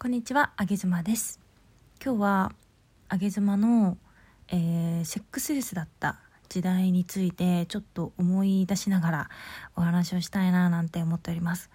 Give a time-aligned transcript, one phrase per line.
[0.00, 1.40] こんにちは、あげずまです。
[2.00, 2.52] 今日は
[3.08, 3.98] あげずまの、
[4.46, 9.28] えーセックスレスだった時代についてちょっと思い出しながら
[9.74, 11.68] お話をしたいななんて思っております。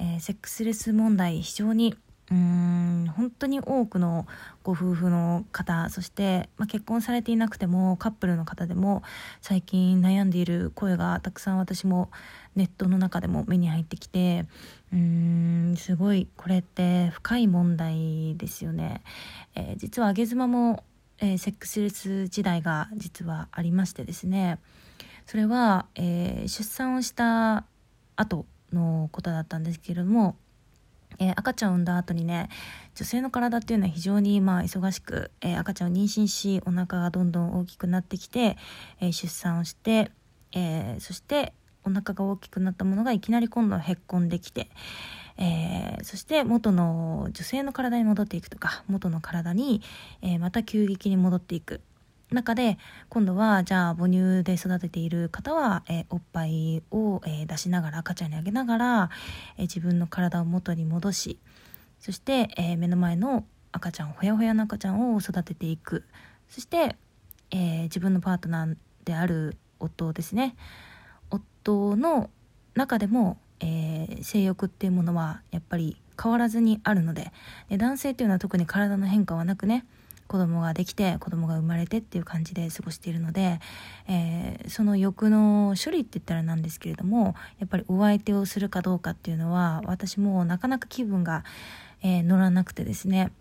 [0.00, 1.94] えーセックスレス問題非常に
[2.30, 4.26] うん本当に多くの
[4.62, 9.02] ご夫婦の方そして、まあ、結婚されていなくてもカップルの方でも
[9.42, 12.10] 最近悩んでいる声がたくさん私も
[12.56, 14.46] ネットの中でも目に入ってきて
[14.90, 19.02] うーんすごいこれって深い問題ですよね。
[19.54, 20.82] えー実は上げ妻も、
[21.18, 24.58] えーセックスレス時代が実はありましてですね
[25.26, 27.64] それは、えー出産をした
[28.16, 30.36] 後のことだったんですけれども
[31.18, 32.48] えー赤ちゃんを産んだ後にね
[32.94, 38.56] 女性の体っていうのは非常にまあ忙しく、えー赤ちゃんを妊娠しお腹がどんどん大きくなってきて、
[39.00, 40.10] えー出産をして、
[40.52, 41.52] えそして
[41.84, 44.70] お腹が大きくなったものがいきなり今度はへっこんできて、
[45.38, 49.82] えそして元の女性の体に戻っていくとか元の体に、
[50.22, 51.80] えまた急激に戻っていく。
[52.30, 59.10] 中で今度はじゃあ母乳で育てている方は、えーおっぱいを、えー出しながら赤ちゃんにあげながら、
[59.56, 61.38] えー自分の体を元に戻し
[62.00, 66.04] そして、え目の前の赤ちゃんほやほやの赤ちゃんを育てていく。
[66.50, 66.96] そして、
[67.50, 70.54] え自分のパートナーである夫ですね。
[71.30, 72.28] 夫の
[72.74, 77.32] 中でも、え性欲っていうものはやっぱり変わらずにあるので
[77.68, 79.86] で男性っていうのは特に体の変化はなくね
[80.26, 83.60] 子供ができて子供が生まれてっていう感じで過ごしているので、
[84.08, 91.44] えーその欲の処理って言ったらなんですけれどもやっぱりお相手をするかどうかっていうのは私もなかなか気分が、
[92.02, 93.32] えー乗らなくてですね。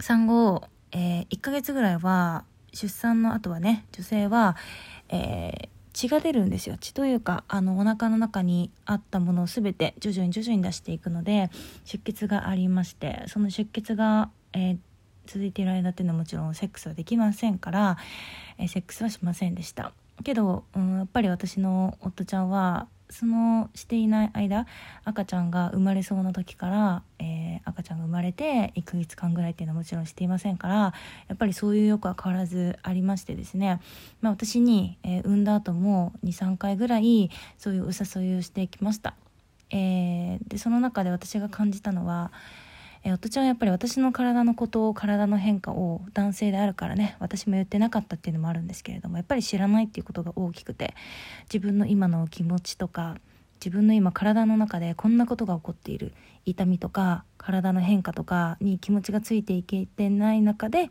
[0.00, 4.56] 産後、え1ヶ月ぐらいは出産の後はね女性は、
[5.08, 6.76] えー血が出るんですよ。
[6.78, 11.50] 血というかあのお腹の中にあったものを全て徐々に徐々に出していくので
[11.84, 14.78] 出血がありましてその出血が、えー
[15.28, 17.98] 続いている間っていうのはもちろんセックスはできませんから、
[18.58, 19.92] えーセックスはしませんでした。
[20.24, 24.66] けど、うん、やっぱり私の夫ちゃんはそのしていない間
[25.04, 33.80] 赤ちゃんが生まれそうな時から、えー赤ちゃんが生まれて1ヶ月間ぐらいっていうのはもちろんしていませんからやっぱりそういう欲は変わらずありましてですね、
[34.22, 39.14] まあ、私に、えー産んだ後も23回ぐらいそういうお誘いをしてきました、
[39.70, 42.32] えーでその中で私が感じたのは
[43.04, 50.94] えー夫ちゃんはやっぱり私の体のことを体の変化を男性であるからね私も言ってなかったっていうのもあるんですけれどもやっぱり知らないっていうことが大きくて
[51.52, 53.16] 自分の今の気持ちとか
[53.64, 56.12] 自分の今体の中でこんなことが起こっている
[56.46, 60.90] 痛みとか体の変化とかに気持ちがついていけてない中で、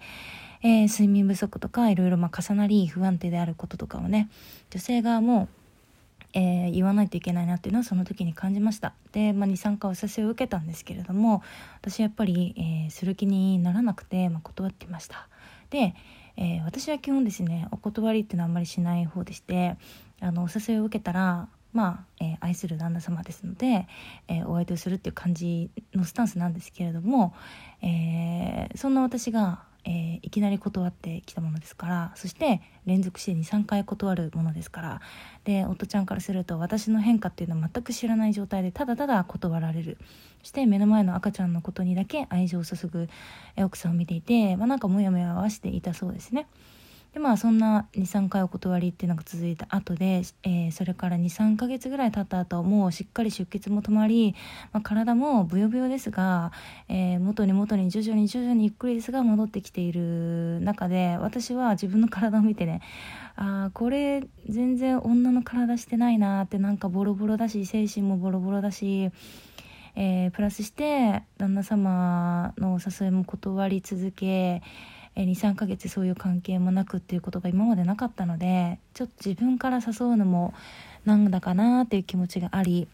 [0.64, 4.30] えー睡眠不足とかいろいろま重なり不安定であることとかをね
[4.70, 5.48] 女性側も
[6.34, 8.94] えー言わないといけないなっていうのはその時に感じました。
[9.12, 11.42] で、まあ、23回お誘いを受けたんですけれども
[11.82, 15.28] 私やっぱり、えーする気にならなくて、まあ、断ってました。
[15.70, 15.96] で、
[16.36, 19.78] えー私は基本ですねお断りっていうのはあんまりしない方でして
[20.22, 23.88] あのお誘いを受けたらまあ、えー愛する旦那様ですので、
[24.28, 27.34] えーお相手をするっていう感じのスタンスなんですけれども、
[27.82, 35.02] えーそんな私が、えーいきなり断ってきたものですからそして連続して23回断るものですから
[35.46, 39.98] で夫ちゃんからすると私の変化っていうのは全く知らない状態でただただ断られる
[40.42, 43.08] そして目の前の赤ちゃんのことにだけ愛情を注ぐ
[43.58, 46.48] 奥さんを見ていて、まあ、なんかモヤモヤはしていたそうですね。
[47.18, 54.36] でまあそんな23回お断りっていうのが続いた後で、えーそれから23ヶ月ぐらい経った後もうしっかり出血も止まり、
[54.72, 56.52] まあ、体もブヨブヨですが、
[56.90, 62.82] えー元に元に徐々に徐々にゆっくりですが戻ってきている中で私は自分の体を見てね
[63.36, 69.10] あーこれ全然女の体してないなってなんかボロボロだし精神もボロボロだし、
[69.96, 74.62] えープラスして旦那様のお誘いも断り続け
[75.18, 80.54] え23ヶ月そういう関係もなくっていうことが今までなかったのでちょっと自分から誘うのも
[81.06, 82.88] なんだかなっていう気持ちがあり、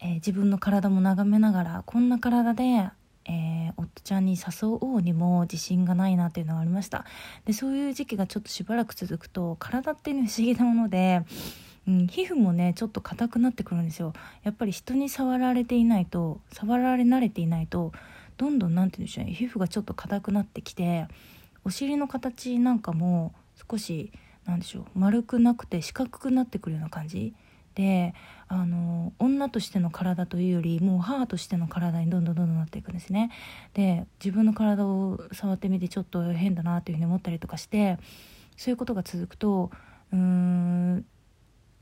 [0.00, 2.64] えー自分の体も眺めながらこんな体で、
[3.26, 7.04] えー夫ちゃんに誘おうにも自信がないなっていうのがありました。
[7.44, 11.22] でそういう時期がちょっとしばらく続くと体っていうのは不思議なもので、
[11.86, 14.14] うん、皮膚もねちょっと硬くなってくるんですよ。
[14.42, 17.92] やっぱり人に触られていないと触られ慣れていないと
[18.40, 19.34] どんどんなんて言うんでしょうね。
[19.34, 21.06] 皮膚がちょっと硬くなってきて
[21.62, 23.34] お尻の形なんかも
[23.70, 24.12] 少し
[24.46, 27.34] なんでしょう丸くなくて四角くなってくるような感じ。
[27.74, 28.14] で
[28.48, 33.30] あの女としての体というよりもう母としての体にどんどんどんどんなっていくんですね。
[33.74, 37.98] で自分の体を触ってみてちょっと変だなというふうに思ったりとかして
[38.56, 39.70] そういうことが続くと
[40.12, 41.04] うーん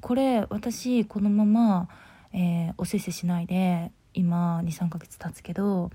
[0.01, 1.89] これ私このまま、
[2.33, 5.91] えーおせっせしないで今23ヶ月経つけど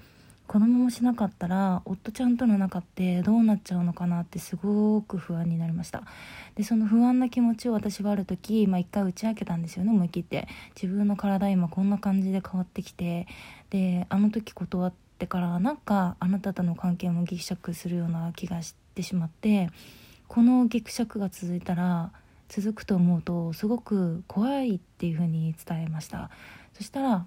[0.48, 6.04] このまましなかったら夫ちゃんとの仲ってどうなっちゃうのかなってすごく不安になりました。
[6.56, 10.48] でその不安な気持ちを私はある時、まあ、一回打ち明けたんですよね思い切って。
[10.76, 13.28] 自分の体今こんな感じで変わってきて。
[13.70, 19.70] であの時断ってからなんかあなたとの関係もギクシャクするような気がしてしまって
[20.28, 22.12] このギクシャクが続いたら
[22.50, 26.30] 続くと思うとすごく怖いっていうふうに伝えました。
[26.74, 27.26] そしたら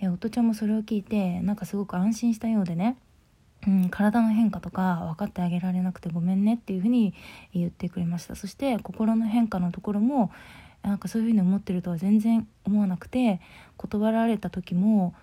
[0.00, 2.96] え夫ちゃんもそれを聞いてなんかすごく安心したようでね、
[3.66, 7.14] うん、体の変化とか分かってあげられなくてごめんねっていうふうに
[7.52, 8.34] 言ってくれました。
[8.34, 10.30] そして心の変化のところも
[10.82, 13.40] なんかそういうふうに思ってるとは全然思わなくて
[13.76, 15.14] 断られた時も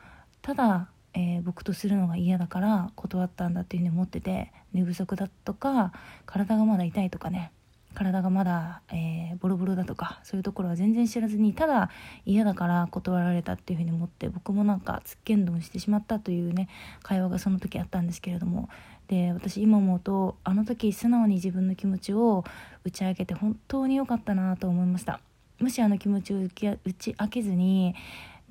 [0.43, 5.91] ただ、えー、僕とするのが嫌だから断ったんだっていうふうに思ってて寝不足だとか
[6.27, 7.51] 体がまだ痛いとかね。
[7.97, 11.89] 体がまだ、えー、ボロボロだとかそういうところは全然知らずにただ
[12.27, 16.69] 嫌だから断られたっていうふうに思って僕もなんかつっけんどんしてしまったというね
[17.01, 18.69] 会話がその時あったんですけれども。
[19.07, 22.43] で私今思うとあの時素直に自分の気持ちを
[22.83, 25.21] 打ち明けて本当に良かったなと思いました。
[25.59, 27.95] もしあの気持ちを打ち明けずに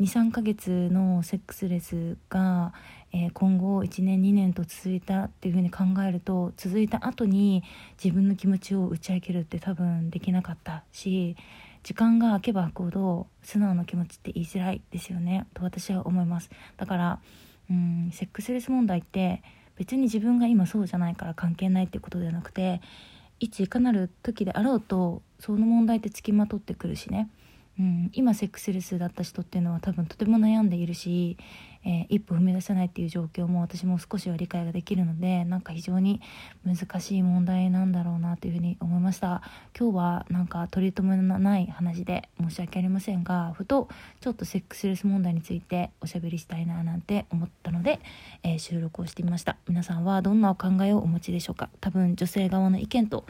[0.00, 2.74] 23ヶ月のセックスレスが、
[3.12, 7.62] えー、今後1年2年と続いたっていうふうに考えると続いた後に
[8.02, 11.34] 自分の気持ちを打ち明けるって多分できなかったし
[11.82, 15.46] 時間が空けば空くほど素直な気持ちって言いづらいですよね。
[15.54, 16.50] と私は思います。
[16.76, 17.20] だから
[17.70, 19.42] うんセックスレス問題って
[19.76, 22.82] 別に自分が今そうじゃないから関係ないってことではなくて
[23.40, 27.30] いついかなる時であろうとその問題ってつきまとってくるしね。
[27.78, 31.36] うん、今セックスレスだった人っていうのは多分とても悩んでいるし、
[31.84, 36.20] えー、一歩踏み出せないっていう状況も私も少しは理解ができるのでなんか非常に
[36.64, 39.42] 難しい問題なんだろうなというふうに思いました。
[39.78, 43.88] 今日はなんか取り留めのない話で申し訳ありませんがふと
[44.20, 48.00] ちょっとセックスレス問題についておしゃべりしたいななんて思ったので、
[48.42, 49.58] えー、収録をしてみました。
[49.68, 51.68] 皆さんはどんなお考えをお持ちでしょうか？
[51.80, 53.26] 多分女性側の意見と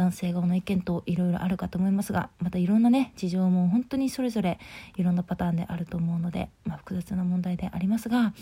[0.00, 4.58] 男性側の意見といろいろあるかと思いますがまたいろんなね事情も本当にそれぞれ
[4.96, 8.32] いろんなパターンであると思うので、まあ、複雑な問題でありますが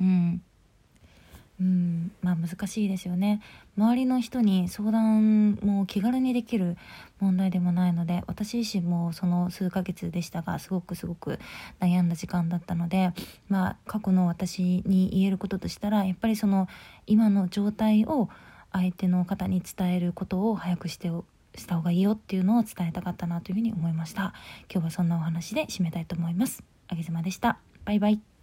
[0.00, 0.42] うん。
[1.60, 2.12] うん。
[2.22, 3.40] まあ難しいですよね。
[3.76, 6.76] 周りの人に相談も気軽にできる
[7.18, 11.40] 問題でもないので私自身もその数ヶ月でしたがすごくすごく
[11.80, 13.12] 悩んだ時間だったので
[13.48, 16.68] まあ過去の私に言えることとしたらやっぱりその
[17.06, 18.28] 今の状態を
[18.72, 21.10] 相手の方に伝えることを早くして
[21.56, 24.34] した方がいいよっていうのを伝えたかったなというふうに思いました。
[24.72, 26.62] 今日はそんなお話で締めたいと思います。
[26.88, 27.58] あげずまでした。
[27.84, 28.37] バイバイ。